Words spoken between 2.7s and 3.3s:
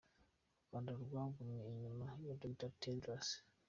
Tedros.